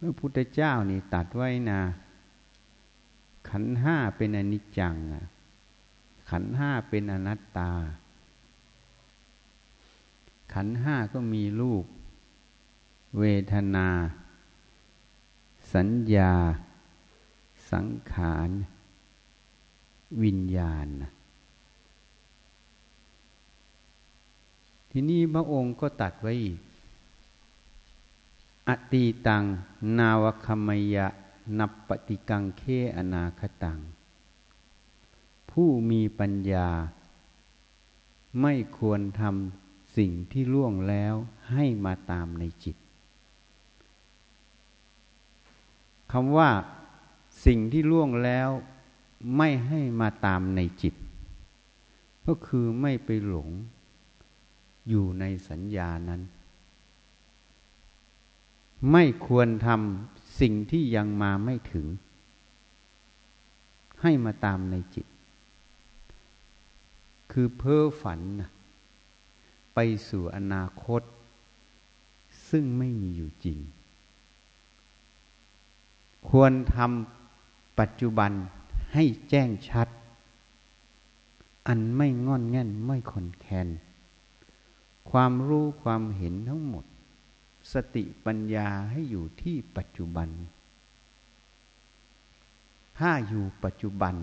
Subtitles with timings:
[0.00, 1.80] พระพุทธเจ้านี่ตัดไว้นะ
[3.48, 4.94] ขันห้าเป็นอนิจจัง
[6.30, 7.72] ขันห้าเป็นอนัตตา
[10.54, 11.84] ขันห้าก็มีรูป
[13.18, 13.88] เวทนา
[15.74, 16.32] สัญญา
[17.70, 18.50] สังขาร
[20.22, 20.88] วิญญาณ
[24.90, 26.58] ทีนี้พระองค์ก็ตัดไว้อีก
[28.68, 29.44] อตีตัง
[29.98, 31.06] นาวคมยะ
[31.58, 32.62] นับปฏิกังเค
[32.96, 33.78] อนาคตัง
[35.50, 36.68] ผู้มีปัญญา
[38.40, 41.14] ไม่ควรทำสิ่งที่ล่วงแล้ว
[41.52, 42.76] ให้มาตามในจิต
[46.12, 46.50] คำว่า
[47.46, 48.48] สิ่งที่ล่วงแล้ว
[49.36, 50.94] ไม่ให้มาตามในจิต
[52.26, 53.48] ก็คือไม่ไปหลง
[54.88, 56.22] อยู่ในสัญญานั้น
[58.92, 61.86] ไม่ควรทำสิ่งที่ยังมาไม่ถึง
[64.02, 65.06] ให้มาตามในจิต
[67.32, 68.20] คือเพ้อฝัน
[69.74, 69.78] ไป
[70.08, 71.02] สู่อนาคต
[72.48, 73.58] ซึ่งไม่มีอยู่จริง
[76.28, 78.32] ควรทำปัจจุบัน
[78.92, 79.88] ให้แจ้งชัด
[81.68, 83.68] อันไม่งอนแง่นไม่คอนแคน
[85.10, 86.84] ความรู้ความเห็นทั้งหมด
[87.72, 90.28] สติปัญญาให้อยู่ที่ปัจจุบัน
[92.98, 94.14] ถ้าอยู่ปัจจุบัน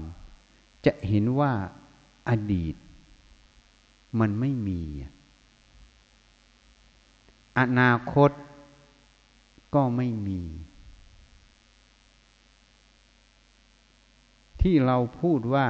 [0.86, 1.52] จะเห็นว่า
[2.30, 2.76] อดีต
[4.20, 4.82] มันไม่มี
[7.60, 8.32] อนาคต
[9.76, 10.42] ก็ไม่มี
[14.62, 15.68] ที่เราพูดว่า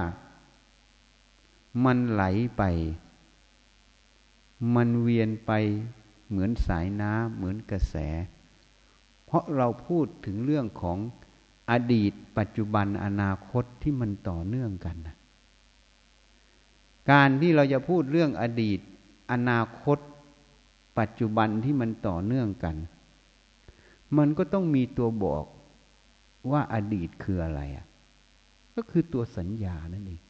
[1.86, 2.24] มันไหล
[2.58, 2.64] ไป
[4.76, 5.52] มันเวียนไป
[6.30, 7.96] เหมือนสายน้ำเหมือนกระแส
[9.26, 10.98] เพราะเราพูดถึงเรื่องของ
[11.72, 15.16] อดีต ปัจจุบันอนาคตที่มันต่อเนื่องกันนะ
[17.12, 18.80] การที่เราจะพูดเรื่องอดีต
[19.32, 19.98] อนาคต
[21.00, 22.76] ปัจจุบันที่มันต่อเนื่องกัน
[24.18, 25.46] มันก็ต้องมีตัวบอก
[26.52, 27.86] ว่าอดีตคืออะไรอะ
[28.76, 30.22] ก็คือตัวสัญญานั่นเอง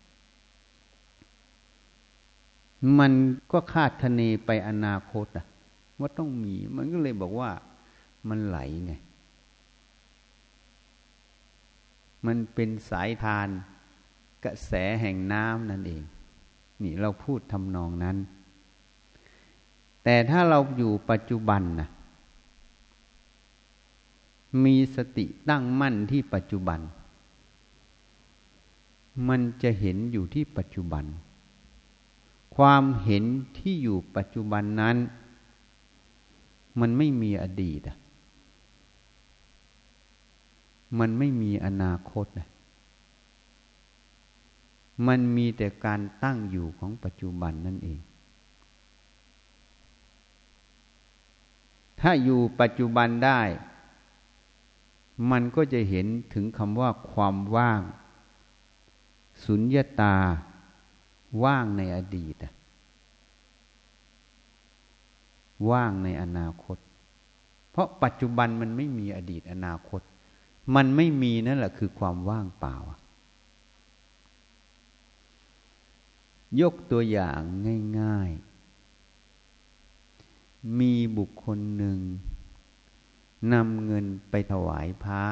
[2.99, 3.11] มัน
[3.51, 5.45] ก็คาดคะเนไปอนาคตอะ
[5.99, 7.51] ว่าต้องมี มันก็เลยบอกว่า
[8.29, 8.93] มันไหลไง
[12.25, 13.47] มันเป็นสายทาน
[14.45, 16.03] กระแสแห่งน้ำนั่นเอง
[16.83, 18.17] นี่เราพูดทำนองนั้น
[20.03, 21.89] แต่ถ้าเราอยู่ปัจจุบันนะ
[24.63, 26.79] มีสติตั้งมั่นที่ปัจจุบัน
[29.27, 31.05] มันจะเห็นอยู่ที่ปัจจุบัน
[32.55, 33.23] ความเห็น
[33.57, 34.97] ที่อยู่ปัจจุบันนั้น
[36.79, 37.97] มันไม่มีอดีตอะ
[40.99, 42.49] มันไม่มีอนาคตนะ
[45.07, 47.99] มันมีแต่การตั้งอยู่ของปัจจุบันนั่นเอง
[51.99, 53.41] ถ้าอยู่ปัจจุบันได้
[55.31, 57.81] มันก็จะเห็นถึงคำว่าความว่าง
[59.45, 60.17] สุญญาตา
[61.43, 62.53] ว่างในอดีตอะ
[65.69, 66.77] ว่างในอนาคต
[67.71, 70.01] เพราะปัจจุบันมันไม่มีอดีตอนาคต
[70.75, 72.77] มันไม่มีนั่นแหละคือความว่างเปล่า
[76.61, 77.39] ยกตัวอย่าง
[77.99, 78.31] ง่าย
[79.95, 81.99] ๆ มีบุคคลหนึ่ง
[83.53, 85.23] นำเงินไปถวายพระ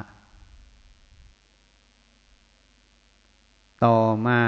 [3.86, 4.42] ต่อมา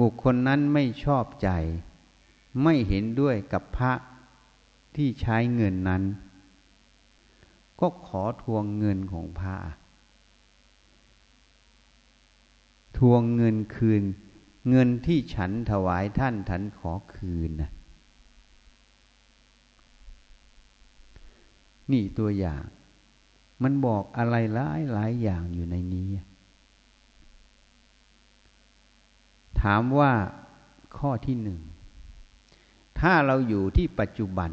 [0.00, 1.48] บุคคลนั้นไม่ชอบใจ
[2.62, 3.92] ไม่เห็นด้วยกับพระ
[4.96, 6.02] ที่ใช้เงินนั้น
[7.80, 9.56] ก็ขอทวงเงินของพระ
[12.98, 14.02] ทวงเงินคืน
[14.70, 17.70] เงินที่ฉันถวายท่านฉันขอคืนนะ
[21.92, 22.62] นี่ตัวอย่าง
[23.62, 26.08] มันบอกอะไรหลายหลายอย่างอยู่ในนี้
[29.62, 30.12] ถามว่า
[30.96, 31.60] ข้อที่หนึ่ง
[33.00, 34.50] ถ้าเราอยู่ที่ปัจจุบัน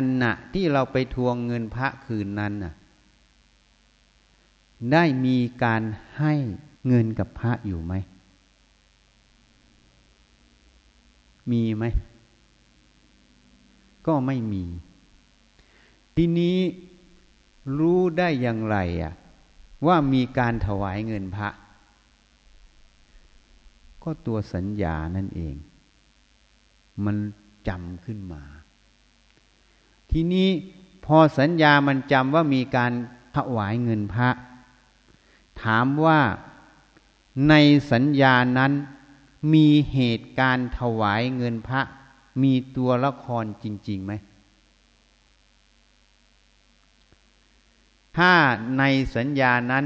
[0.00, 2.74] ขณะที่เราไปทวงเงินพระคืนนั้นน่ะ
[4.92, 5.82] ได้มีการ
[6.18, 6.34] ให้
[6.86, 7.94] เงินกับพระอยู่ไหม
[11.50, 11.84] มีไหม
[14.06, 14.64] ก็ไม่มี
[16.16, 16.58] ทีนี้
[17.78, 19.14] รู้ได้อย่างไรอะ
[19.86, 21.48] ว่ามีการถวายเงินพระ
[24.02, 25.54] ก็ตัวสัญญานั่นเอง
[27.04, 27.16] มัน
[27.68, 28.42] จำขึ้นมา
[30.10, 30.48] ทีนี้
[31.04, 32.92] พอสัญญามันจำว่ามีการ
[33.36, 34.28] ถวายเงินพระ
[35.62, 36.20] ถามว่า
[37.48, 37.54] ใน
[37.92, 38.72] สัญญานั้น
[39.52, 41.80] มีเหตุการ์ถวายเงินพระ
[42.42, 44.12] มีตัวละครจริงๆไหม
[48.16, 48.32] ถ้า
[48.78, 48.82] ใน
[49.16, 49.84] สัญญานั้น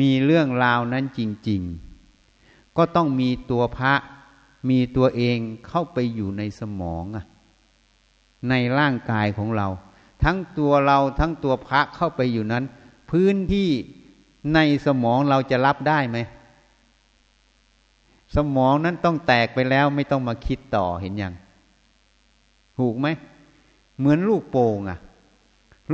[0.00, 1.60] มีเรื่องราวนั้นจริง
[2.18, 3.94] ๆ ก็ต้องมีตัวพระ
[4.68, 7.24] มีตัวเองเข้าไปอยู่ในสมองอะ
[8.48, 9.68] ในร่างกายของเรา
[10.24, 12.64] ทั้งตัวเราทั้งตัวพระเข้าไปอยู่นั้น
[13.10, 13.70] พื้นที่
[14.54, 16.18] ในสมองเราจะรับได้ไหม
[18.36, 21.34] สมองนั้นต้องแตกไปแล้วไม่ต้องมาคิดต่อเห็นยัง
[22.78, 23.06] ถูกไหม
[23.98, 24.98] เหมือนลูกโป่งอะ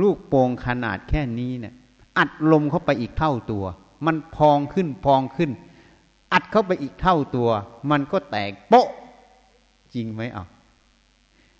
[0.01, 1.73] ลูกโป่งขนาดแค่นี้เนี่ย
[2.17, 3.65] อัดลมเข้าไปอีกเท่าตัว
[4.05, 5.51] มันพองขึ้นพองขึ้น
[6.33, 7.49] อัดเข้าไปอีกเท่าตัว
[7.91, 8.87] มันก็แตกโป๊ะ
[9.93, 10.45] จริงไหมอะ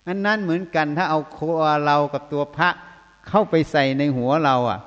[0.06, 1.38] อันนั้นเหมือนกันถ้าเอาโค
[1.86, 2.68] เรากับตัวพระ
[3.28, 4.80] เข้าไปใส่ในหัวเราอะ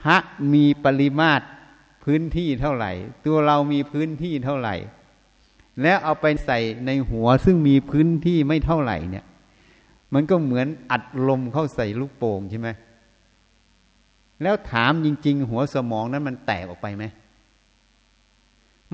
[0.00, 0.16] พระ
[0.52, 1.44] มีปริมาตร
[2.04, 2.92] พื้นที่เท่าไหร่
[3.26, 4.74] ตัวเรามีพื้นที่เท่าไหร่
[5.82, 9.24] แล้วเอาไปใส่ในหัวซึ่งมีพื้นที่ไม่เท่าไหร่เนี่ย
[10.14, 12.68] มันก็เหมือนอัดลมเข้าใส่ลูกโป่งใช่ไหม
[14.42, 17.04] แล้วถามจริง ๆ หัวสมองนั้นมันแตกออกไปไหม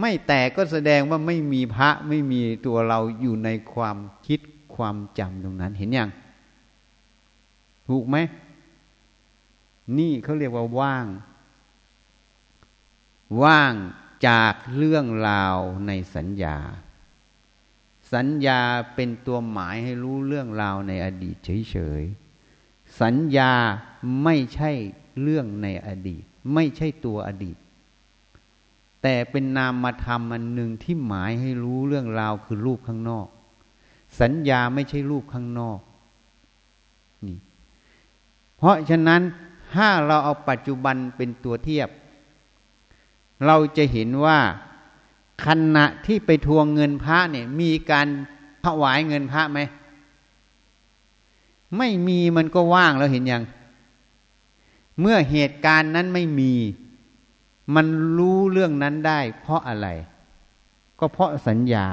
[0.00, 4.40] ไม่แตกก็แสดงว่าไม่มีพระไม่มีตัวเราอยู่ในความคิด
[4.74, 6.10] ความจำตรงนั้นเห็นยัง
[7.88, 8.16] ถูกไหม
[9.98, 11.06] นี่เขาเรียกว่าว่าง
[13.42, 13.74] ว่าง
[14.28, 15.56] จากเรื่องราว
[15.86, 16.56] ในสัญญา
[18.12, 18.60] สัญญา
[18.94, 23.52] เป็นตัวหมายให้รู้เรื่องราวในอดีตเฉยๆ สัญญา
[24.24, 24.70] ไม่ใช่
[25.22, 26.22] เรื่องในอดีต
[26.54, 27.56] ไม่ใช่ตัวอดีต
[29.06, 33.26] แต่เป็นนามธรรมอันหนึ่งที่หมายให้รู้เรื่องราวคือรูปข้างนอก
[34.20, 35.78] สัญญาไม่ใช่รูปข้างนอก
[37.26, 37.38] นี่
[38.56, 39.22] เพราะฉะนั้น
[39.74, 41.88] ถ้าเราเอาปัจจุบันเป็นตัวเทียบ
[43.46, 44.38] เราจะเห็นว่า
[45.44, 45.46] ข
[45.76, 48.06] ณะที่ไปทวงเงินพระเนี่ยมีการ
[48.64, 49.60] ถวายเงินพระไหม
[51.78, 53.42] ไม่มีมันก็ว่างแล้วเห็นยัง
[55.00, 56.52] เมื่อเหตุการณ์นั้นไม่มี
[57.74, 57.86] มัน
[58.18, 59.88] รู้เรื่องนั้นได้ เพราะอะไร
[61.00, 61.86] ก็เพราะสัญญา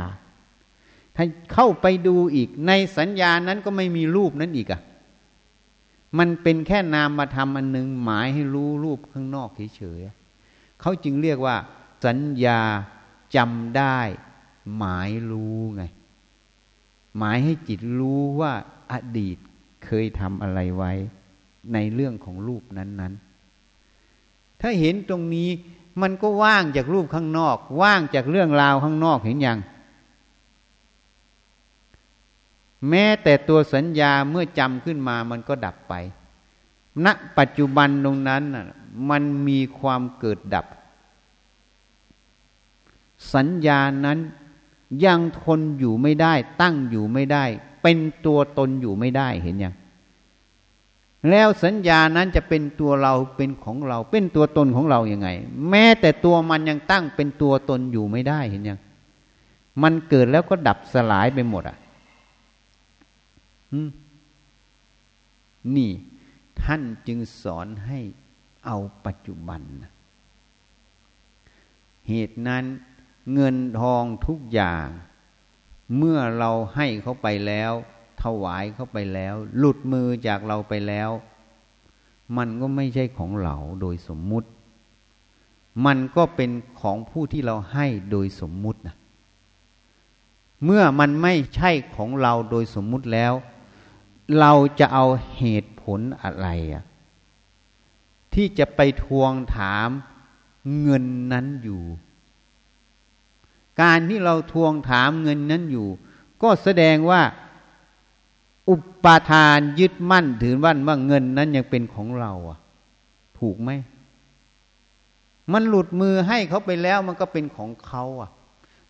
[1.16, 4.82] ถ้าเข้าไปดูอีก ในสัญญานั้นก็ไม่มีรูปนั้นอีกอะ่ะ
[6.18, 11.56] มันเป็นแค่นามมาทำอันหนึ่งหมายให้รู้รูปข้างนอกเฉยๆเขาจึงเรียกว่า
[12.06, 12.62] สัญญา
[13.36, 14.00] จำได้
[14.78, 15.84] หมายรู้ไง
[17.18, 18.54] หมายให้จิตรู้ว่า
[18.92, 19.38] อดีต
[19.86, 20.92] เคยทำอะไรไว้
[21.74, 23.31] ในเรื่องของรูปนั้นๆ
[24.62, 25.50] ถ้าเห็นตรงนี้
[26.02, 29.60] มันก็ว่างจากรูปข้างนอก ว่างจากเรื่องราวข้างนอกเห็นยัง
[32.90, 35.94] แม้แต่ตัวสัญญาเมื่อจำขึ้นมามันก็ดับไป
[37.06, 38.44] ณปัจจุบันตรงนั้น
[39.10, 40.66] มันมีความเกิดดับ
[43.34, 44.20] สัญญานั้น
[45.06, 47.46] ยังทนอยู่ไม่ได้ ตั้งอยู่ไม่ได้
[47.82, 49.74] เป็นตัวตนอยู่ไม่ได้เห็นยัง
[51.30, 55.30] แล้วสัญญานั้นจะเป็นตัวเราเป็นของเรา เป็นตัวตนของเราอยัางไง
[55.70, 58.80] แม้แต่ตัวมันยังตั้งเป็นตัวตนอยู่ไม่ได้เห็นยัง
[59.84, 61.78] มันเกิดแล้วก็ดับสลายไปหมดอะ
[65.76, 65.92] นี่
[66.62, 68.00] ท่านจึงสอนให้
[68.66, 69.62] เอาปัจจุบัน
[72.08, 72.64] เหตุนั้น
[73.34, 74.88] เงินทองทุกอย่าง
[75.98, 77.72] เมื่อเราให้เขาไปแล้ว
[78.22, 81.10] ถวายเขาไปแล้ว หลุดมือจากเราไปแล้ว
[82.38, 84.48] มันก็ไม่ใช่ของเราโดยสมมุติ
[85.86, 86.52] มันก็เป็น
[86.82, 88.96] ของผู้ที่เราให้โดยสมมุตินะ
[90.64, 93.34] เมื่อมันไม่ใช่ของเราโดยสมมุติแล้ว
[94.40, 95.06] เราจะเอา
[95.38, 96.84] เหตุผลอะไรอะ
[98.34, 99.90] ที่จะไปทวงถาม
[100.82, 101.82] เงินนั้นอยู่
[103.82, 105.88] การที่เราทวงถามเงินนั้นอยู่
[106.42, 107.22] ก็แสดงว่า
[108.70, 112.60] อุปาทานยึดมั่นถือว่าว่าเงินนั้นยังเป็นของเราอะ
[113.40, 113.70] ถูกไหม
[115.52, 118.30] มันหลุดมือให้เขาไปแล้วมันก็เป็นของเขาอะ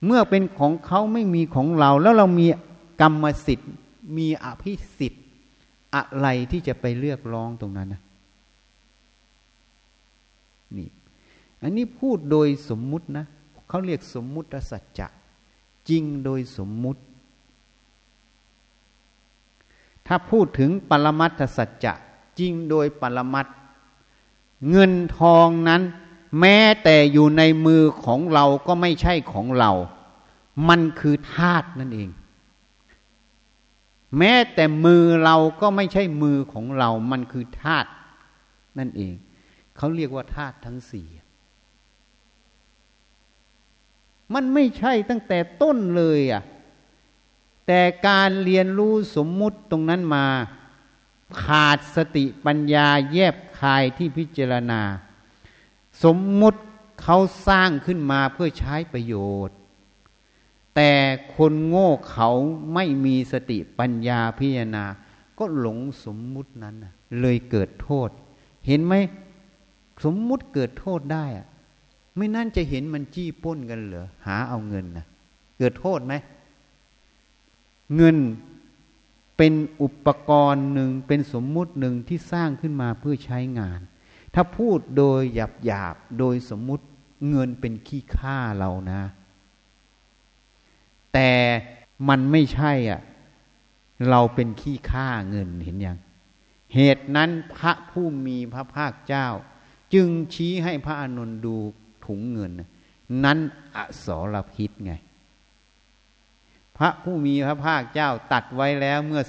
[0.05, 2.47] เมื่อเป็นของเขาไม่มีของเรา แล้วเรามี
[3.01, 3.71] กรรมสิทธิ์
[4.17, 5.23] มีอภิสิทธิ์
[5.95, 8.01] อะไรที่จะไปเลือกร้องตรงนั้นนะ
[10.77, 10.89] นี่
[11.61, 13.25] อันนี้พูดโดยสมมุตินะ
[13.67, 15.07] เขาเรียกสมมุติสัจจะ
[15.89, 17.01] จริงโดยสมมุติ
[20.13, 21.93] ถ้าพูดถึงปรมัตถสัจจะ
[22.39, 23.47] จริงโดยปรมัต
[24.69, 25.81] เงินทองนั้น
[26.39, 29.71] แม้แต่อยู่ในมือของเราก็ไม่ใช่ของเรา
[30.69, 32.09] มันคือธาตุนั่นเอง
[34.17, 37.89] แม้แต่มือเราก็ไม่ใช่มือของเรา มันคือธาตุ
[38.77, 39.13] นั่นเอง
[39.77, 41.07] เขาเรียกว่าธาตุทั้งสี่
[44.33, 46.43] มันไม่ใช่ตั้งแต่ต้นเลยอะ
[47.73, 50.25] แต่การเรียนรู้สมมุติตรงนั้นมา
[51.43, 54.81] ขาดสติปัญญาแยบคายที่พิจารณา
[56.03, 56.59] สมมุติ
[57.01, 59.15] เขาสร้างขึ้นมาเพื่อใช้ประโย
[59.47, 59.55] ชน์
[60.75, 60.91] แต่
[61.35, 62.29] คนโง่เขา
[62.73, 64.85] ไม่มีสติปัญญาพิจารณา
[65.39, 66.75] ก็หลงสมมุตินั้น
[67.19, 68.09] เลยเกิดโทษ
[68.67, 68.93] เห็นไหม
[70.03, 71.47] สมมุติเกิดโทษได้อะ
[72.17, 75.05] ไม่นั่นจะเห็นมันจี้ป้นกันเหรอหาเอาเงินนะ
[75.57, 76.15] เกิดโทษไหม
[77.95, 78.17] เงิน
[79.37, 83.79] เป็นอุปกรณ์หนึ่งเป็นสมมุติหนึ่งที่สร้างขึ้นมาเพื่อใช้งาน
[84.33, 86.85] ถ้าพูดโดยหยาบหยาบโดยสมมุติ
[87.29, 89.01] เงินเป็นขี้ค่าเรานะ
[91.13, 91.31] แต่
[92.09, 93.01] มันไม่ใช่อะ
[94.09, 95.97] เราเป็นขี้ค่าเงินเห็นยัง
[96.73, 99.27] เหตุนั้นพระผู้มีพระภาคเจ้า
[99.93, 101.55] จึงชี้ให้พระอนุนดู
[102.05, 102.51] ถุงเงิน
[103.23, 103.37] นั้น
[103.75, 104.93] อสรพิษไง
[106.81, 109.21] ระผู้มีพระภาคเจ้าตัดไว้แล้วเมื่อ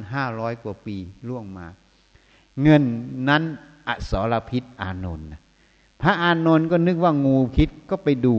[0.00, 0.96] 2,500 กว่าปี
[1.28, 1.66] ล่วงมา
[2.62, 2.82] เงิน
[3.28, 3.42] นั้น
[3.88, 5.28] อสรพิษอานนท์
[6.02, 8.36] พระอานนท์ก็นึกว่างูพิษก็ไปดู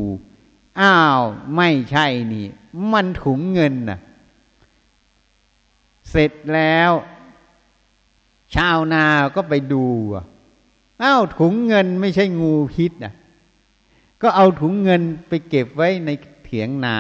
[0.80, 1.22] อ้าว
[1.56, 2.48] ไม่ใช่นี่
[2.92, 4.00] มันถุงเงินน่ะ
[6.10, 6.92] เสร็จแล้ว
[8.56, 9.86] ชาวนาก็ไปดู
[11.04, 13.14] อ้าวถุงเงินไม่ใช่งูพิษน่ะ
[14.22, 16.10] ก็เอาถุงเงินไปเก็บไว้ใน
[16.44, 16.98] เถียงนา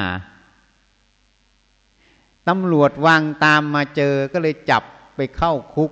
[2.50, 4.84] ตำรวจวางตามมาเจอก็เลยจับ
[5.15, 5.91] ไปเข้าคุก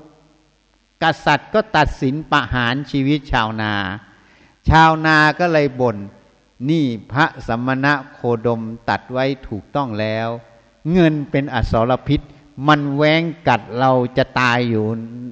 [1.04, 3.74] กษัตริย์ก็ตัดสินประหารชีวิตชาวนา
[4.70, 5.98] ชาวนาก็เลยบน่น
[6.70, 10.28] นี่พระสมณะโคดมตัดไว้ถูกต้องแล้ว
[10.92, 12.22] เงินเป็นอสรพิษ
[12.68, 14.86] มันแว้งกัดเราจะตายอยู่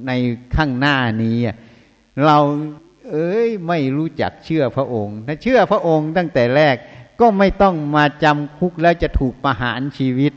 [0.08, 0.12] ใน
[0.56, 1.38] ข้างหน้านี้
[2.26, 2.38] เรา
[3.10, 6.76] เอ้ยไม่รู้จักเชื่อพระองค์ถ้าเชื่อพระองค์ตั้งแต่แรก
[7.20, 10.34] ก็ไม่ต้องมาจำคุกแล้วจะถูกประหารชีวิต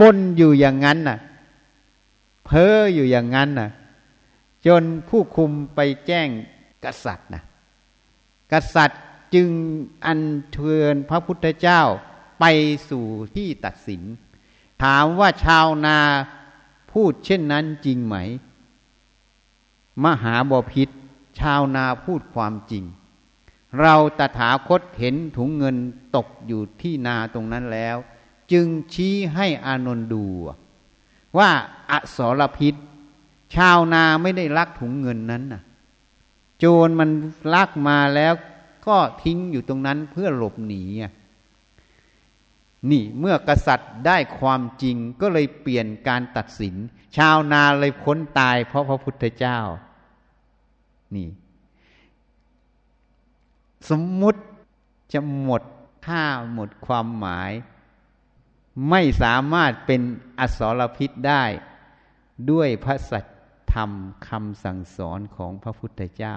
[0.00, 1.18] บนอยู่อย่างนั้นน่ะ
[2.44, 3.70] เพ้ออยู่อย่างนั้นน่ะ
[4.66, 6.28] จนผู้คุมไปแจ้ง
[6.84, 7.42] กษัตริย์นะ
[8.52, 9.02] กษัตริย์
[9.34, 9.50] จึง
[10.04, 10.20] อัญ
[10.52, 11.80] เชิญพระพุทธเจ้า
[12.40, 12.44] ไป
[12.88, 14.02] สู่ที่ตัดสิน
[14.82, 15.98] ถามว่าชาวนา
[16.92, 18.16] พูดเช่นนั้นจริงไหม
[20.04, 20.88] มหาบาพิษ
[21.40, 22.84] ชาวนาพูดความจริง
[23.80, 25.76] เราตถาคตเห็นถุงเงิน
[26.16, 27.96] ตกอยู่ที่นาตรงนั้นแล้ว
[28.52, 30.24] จึงชี้ให้อานนท์ดู
[31.38, 31.50] ว่า
[31.90, 32.74] อสรพิษ
[33.54, 35.62] ชาวนาไม่ได้ลักถุงเงินนั้นน่ะ
[36.58, 37.10] โจรมัน
[37.54, 38.34] ลักมาแล้ว
[38.86, 40.82] ก็ทิ้งอยู่ตรงนั้นเพื่อหลบหนี
[42.90, 46.74] นี่เมื่อกษัตริย์ได้ความจริงก็เลยเปลี่ยนการตัดสิน
[47.16, 49.58] ชาวนาเลยพ้นตายเพราะพระพุทธเจ้า
[51.14, 51.28] นี่
[53.88, 54.40] สมมุติ
[55.12, 55.62] จะหมด
[56.06, 56.22] ค่า
[56.52, 57.50] หมดความหมาย
[58.90, 60.02] ไม่สามารถเป็น
[60.40, 61.44] อสรพิษได้
[62.50, 63.24] ด้วยพระสัจ
[63.74, 63.90] ธรรม
[64.28, 66.36] คำสั่งสอนของพระพุทธเจ้า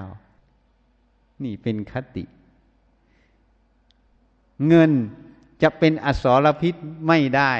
[1.43, 2.23] นี่เป็นคติ
[4.67, 4.91] เงิน
[5.61, 6.73] จะเป็นอสรพิษ
[7.07, 7.53] ไม่ได้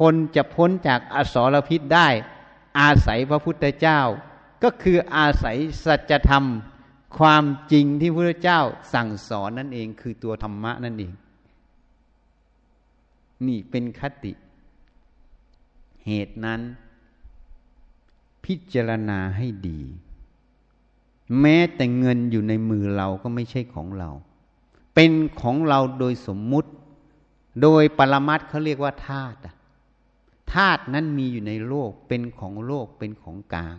[0.00, 2.08] คนจะพ้นจากอสรพิษได้
[2.80, 4.00] อาศัยพระพุทธเจ้า
[4.62, 6.44] ก็คืออาศัยสัจธรรม
[7.18, 8.60] ความจริงที่พระพุทธเจ้า
[8.94, 11.12] สั่งสอนนั่นเอง คือตัวธรรมะนั่นเอง
[13.46, 14.32] นี่เป็นคติ
[16.06, 16.60] เหตุนั้น
[18.44, 19.80] พิจารณาให้ดี
[21.40, 24.10] แม้แต่เงินอยู่ในมือเราก็ไม่ใช่ของเรา
[24.94, 26.70] เป็นของเราโดยสมมุติ
[27.62, 29.38] โดยปรมัตเขาเรียกว่าธาตุ
[30.52, 33.76] ธาตุนั้นมีอยู่ในโลกเป็นของโลกเป็นของกลาง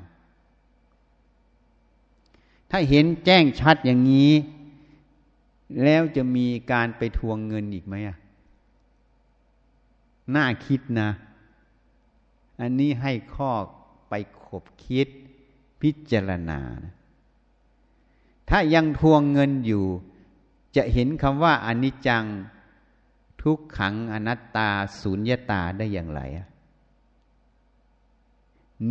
[2.72, 4.32] ถ้าเห็นแจ้งชัดอย่างนี้
[5.84, 8.18] แล้วจะมีการไปทวงเงินอีกไหมอะ
[10.36, 11.10] น่าคิดนะ
[12.60, 13.51] อันนี้ให้ข้อ
[14.10, 14.13] ไป
[14.46, 15.08] ขบคิด
[15.82, 16.94] พิจารณานะ
[18.50, 19.86] ถ้ายังทวงเงินอยู่
[20.75, 22.25] จะเห็นคำว่าอนิจจัง
[23.42, 24.70] ทุกขังอนัตตา
[25.01, 26.22] สุญญาตาได้อย่างไร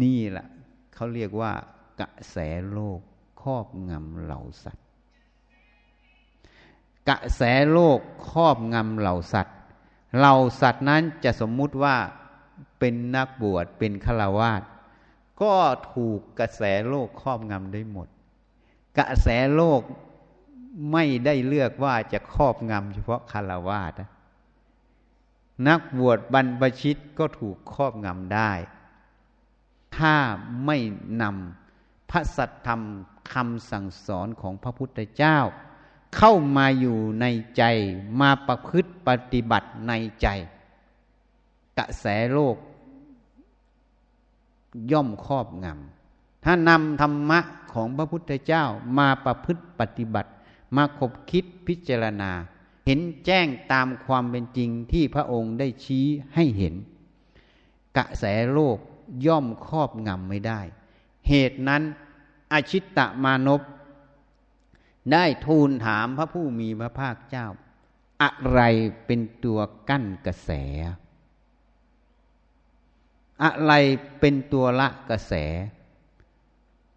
[0.02, 0.46] นี่แหละ
[0.94, 1.52] เขาเรียกว่า
[2.00, 2.36] กระแส
[2.72, 3.00] โลก
[3.42, 4.86] ครอบงำเหล่าสัตว์
[7.08, 9.56] กระแสโลกครอบงำเหล่าสัตว์
[10.16, 11.96] เหล่าสัตว์นั้นจะสมมุติว่า
[12.78, 14.62] เป็นนักบวชเป็นฆราวาส
[15.42, 15.54] ก็
[15.92, 18.08] ถูกกระแสโลกครอบงำได้หมด
[18.98, 19.80] กระแสโลก
[20.92, 23.92] ไม่ได้เลือกว่าจะครอบงำเฉพาะคาวาส
[25.68, 28.52] นักบวชบรรพชิตก็ถูกครอบงำได้
[29.96, 30.16] ถ้า
[30.66, 30.76] ไม่
[31.22, 32.80] นำพระสัทธรรม
[33.32, 35.38] คำสั่งสอนของพระพุทธเจ้า
[36.16, 37.26] เข้ามาอยู่ใน
[37.56, 37.62] ใจ
[38.20, 40.28] มาประพฤติปฏิบัติในใจ
[41.78, 42.56] กระแสโลก
[44.92, 47.40] ย่อมครอบงำถ้านำธรรมะ
[47.72, 48.64] ของพระพุทธเจ้า
[48.98, 50.30] มาประพฤติปฏิบัติ
[50.76, 52.30] มาคบคิดพิจารณา
[52.86, 56.74] เห็นแจ้งตามความเป็นจริงที่พระองค์ได้ชี้ให้เห็น
[57.96, 58.78] กระแสโลก
[59.26, 60.60] ย่อมครอบงำไม่ได้
[61.28, 61.82] เหตุนั้น
[62.52, 63.60] อชิตตมานพ
[65.12, 67.46] ได้ทูลถามพระผู้มีพระภาคเจ้า
[68.22, 68.60] อะไร
[69.06, 70.50] เป็นตัวกั้นกระแส
[73.42, 73.72] อะไร
[74.20, 75.34] เป็นตัวละกระแส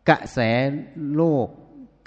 [0.09, 0.39] กระแส
[1.15, 1.47] โลก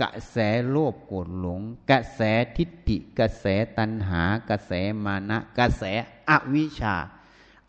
[0.02, 0.36] กระแส
[0.70, 1.60] โลภโกรธหลง
[1.90, 2.20] กระแส
[2.56, 3.44] ทิฏฐิ กระแส
[3.78, 4.72] ตัณหา กระแส
[5.04, 5.84] มานะ กระแส
[6.30, 6.96] อวิชชา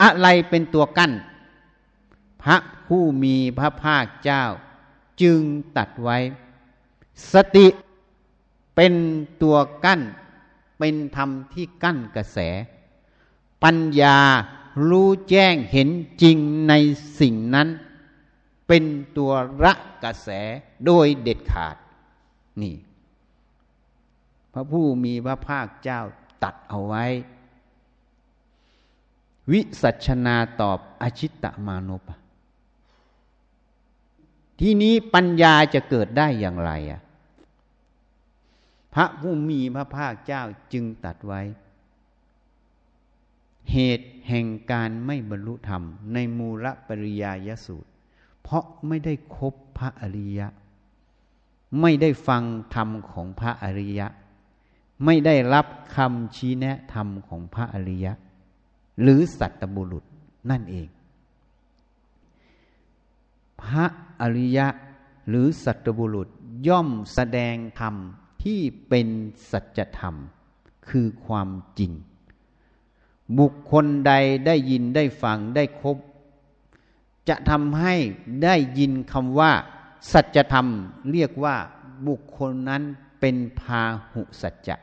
[0.02, 1.12] อะไรเป็นตัวกั้น
[2.44, 2.58] พระ
[2.88, 4.44] ผู้มีพระภาคเจ้า
[5.22, 5.40] จึง
[5.78, 6.18] ตัดไว้
[7.34, 7.68] สติ
[8.78, 8.94] เป็น
[9.42, 10.02] ตัวกั้น
[10.80, 12.40] เป็นธรรมที่กั้นกระแส
[13.64, 14.18] ปัญญา
[14.90, 15.90] รู้แจ้งเห็น
[16.22, 16.38] จริง
[16.70, 16.74] ใน
[17.20, 17.68] สิ่งนั้น
[18.68, 18.84] เป็น
[19.18, 19.32] ตัว
[19.64, 20.30] ระกระแส
[20.86, 21.76] โดยเด็ดขาด
[22.62, 22.76] นี่
[24.54, 26.02] พระผู้มีพระภาคเจ้า
[26.44, 27.06] ตัดเอาไว้
[29.52, 32.04] วิสัชนาตอบอชิตตมานพ
[34.60, 37.02] ที่นี้ปัญญาจะเกิดได้อย่างไรอะ
[39.00, 41.42] พระผู้มีพระภาคเจ้าจึงตัดไว้
[43.72, 47.90] เหตุแห่งการไม่บรรลุธรรม ในมูลปริยายสูตร
[48.44, 50.48] เพราะไม่ได้คบพระอริยะ
[51.82, 52.44] ไม่ได้ฟัง
[52.76, 54.08] ธรรมของพระอริยะ
[55.06, 58.14] ไม่ได้รับคำชี้แนะธรรมของพระอริยะ
[59.02, 60.04] หรือสัตบุรุษ
[60.50, 60.88] นั่นเอง
[63.64, 63.86] พระ
[64.22, 64.68] อริยะ
[65.30, 66.28] หรือสัตบุรุษ
[66.68, 67.96] ย่อมแสดงธรรม
[68.44, 69.08] ที่เป็น
[69.52, 70.16] สัจธรรม
[70.90, 71.92] คือความจริง
[73.40, 74.14] บุคคลใด
[74.46, 75.98] ได้ยินได้ฟังได้ครบ
[77.30, 77.96] จะทำให้
[78.44, 79.52] ได้ยินคำว่า
[80.14, 80.68] สัจธรรม
[81.12, 81.56] เรียกว่า
[82.08, 82.84] บุคคลนั้น
[83.20, 84.76] เป็นพาหุสัจจะ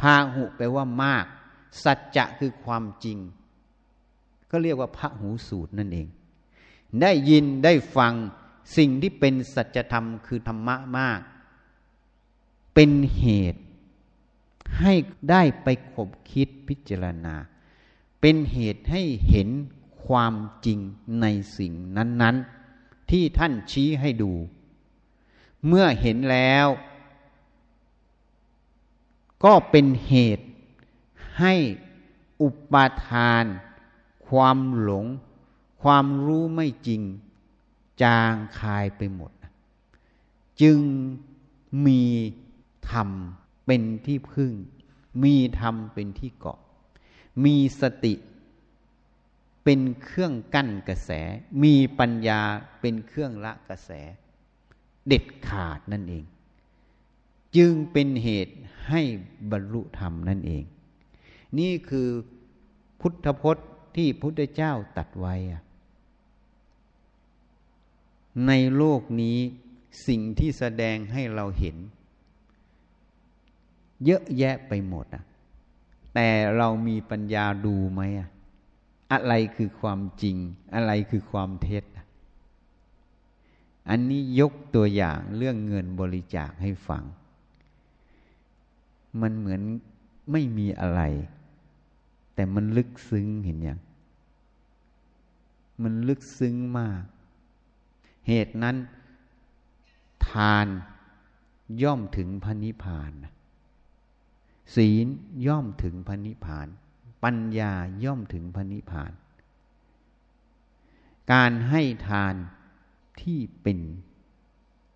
[0.00, 1.26] พาหุแปลว่ามาก
[1.84, 3.18] สัจจะคือความจริง
[4.50, 6.06] ก็เรียกว่าพระหูสูตรนั่นเอง
[7.02, 8.12] ได้ยินได้ฟัง
[8.76, 11.20] สิ่งที่เป็นสัจธรรมคือธรรมะมาก
[12.78, 13.62] เป็นเหตุ
[14.80, 14.92] ให้
[15.30, 17.34] ได้ไปขบคิดพิจารณา
[18.20, 19.48] เป็นเหตุให้เห็น
[20.04, 20.34] ความ
[20.66, 20.78] จริง
[21.20, 21.26] ใน
[21.58, 22.36] สิ่งนั้น
[22.72, 24.32] ๆ ที่ท่านชี้ให้ดู
[25.66, 26.66] เมื่อเห็นแล้ว
[29.44, 30.46] ก็เป็นเหตุ
[31.38, 31.54] ให้
[32.42, 33.44] อุปาทาน
[34.28, 35.06] ความหลง
[35.82, 37.02] ความรู้ไม่จริง
[38.02, 39.30] จางคายไปหมด
[40.60, 40.78] จึง
[41.86, 42.02] มี
[42.90, 43.08] ธรรม
[43.66, 44.52] เป็นที่พึ่ง
[45.24, 46.58] มีธรรมเป็นที่เกาะ
[47.44, 48.14] มีสติ
[49.64, 51.10] เป็นเครื่องกั้นกระแส
[51.62, 52.40] มีปัญญา
[52.80, 53.90] เป็นเครื่องละกระแส
[55.08, 56.24] เด็ดขาดนั่นเอง
[57.56, 58.54] จึงเป็นเหตุ
[58.88, 59.02] ให้
[59.50, 60.64] บรรลุธรรมนั่นเอง
[61.58, 62.08] นี่คือ
[63.00, 65.34] พุทธพจน์ที่พุทธเจ้าตัดไว้
[68.46, 69.38] ในโลกนี้
[70.06, 71.76] สิ่งที่แสดงให้เราเห็น
[74.04, 75.24] เยอะแยะไปหมดอะ
[76.14, 78.28] แต่เรามีปัญญาดูไหมอะ
[79.12, 80.36] อะไรคือความจริง
[80.74, 81.84] อะไรคือความเท็จ
[83.88, 87.04] อันนี้ยกตัวอย่างเรื่องเงินบริจาคให้ฟัง
[89.20, 89.60] มันเหมือน
[90.32, 91.02] ไม่มีอะไร
[92.34, 93.80] แต่มันลึกซึ้งเห็นยัง
[95.82, 97.02] มันลึกซึ้งมาก
[98.28, 98.76] เหตุนั้น
[100.28, 100.66] ทาน
[101.82, 103.12] ย่อมถึงพระนิพพาน
[104.74, 105.06] ศีล
[105.46, 106.68] ย่อมถึงพระนิพพาน
[107.24, 107.72] ปัญญา
[108.04, 109.12] ย่อมถึงพระนิพพาน
[111.32, 112.34] การให้ทาน
[113.22, 113.78] ที่เป็น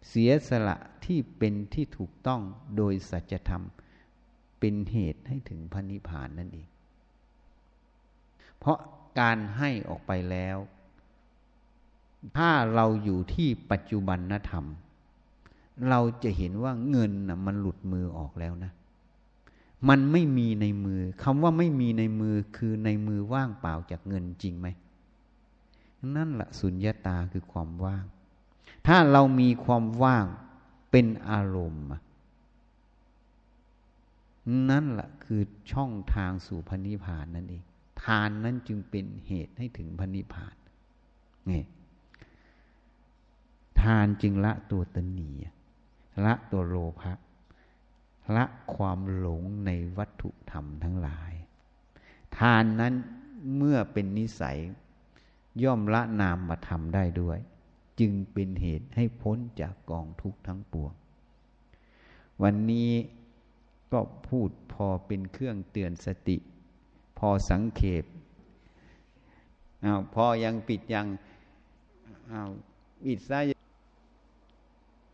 [0.08, 2.40] เสียสละที่เป็นที่ถูกต้อง
[2.76, 3.64] โดยสัจธรรม
[4.58, 6.66] เป็นเหตุให้ถึงพระนิพพานนั่นเอง
[8.58, 8.78] เพราะ
[9.20, 10.58] การให้ออกไปแล้ว
[12.36, 14.64] ถ้าเราอยู่ที่ปัจจุบันนธรรม
[15.88, 18.72] เราจะเห็นว่าเงินนะมันหลุดมือออกแล้วนะ
[19.88, 24.68] มันไม่มีในมือคำว่าไม่มีในมือคือในมือว่างเปล่าจากเงินจริงไหม
[26.16, 28.04] นั่นละสุญญาตาคือความว่าง
[28.86, 30.26] ถ้าเรามีความว่าง
[30.90, 31.84] เป็นอารมณ์
[34.70, 35.40] นั่นละคือ
[35.72, 37.62] ช่องทางสู่พระนิพานนั่นเอง
[38.04, 40.54] ทานนั้นจึงเป็นเหตุให้ถึงพระนิพพาน
[41.50, 41.62] นี่
[43.82, 45.30] ทานจึงละตัวตนี
[46.24, 47.12] ละตัวโลภะ
[48.36, 51.32] ละความหลงในวัตถุธรรมทั้งหลาย
[52.36, 52.94] ทานนั้น
[53.56, 54.58] เมื่อเป็นนิสัย
[55.62, 57.38] ย่อมละนามมาทำได้ด้วย
[58.00, 60.92] จึงเป็นเหตุให้พ้นจากกองทุกข์ทั้งปวง
[62.42, 62.90] วันนี้
[63.92, 66.36] ก็พูดพอเป็นเครื่องเตือนสติ
[67.18, 68.04] พอสังเขป
[69.84, 71.06] อาพอยังปิดยัง
[72.30, 72.40] อา
[73.04, 73.38] ปิดซะ